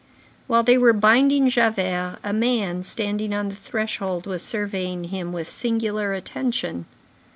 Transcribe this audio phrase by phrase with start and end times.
[0.47, 5.47] While they were binding Javert, a man standing on the threshold was surveying him with
[5.47, 6.87] singular attention.